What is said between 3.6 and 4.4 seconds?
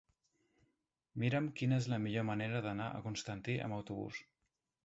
amb autobús.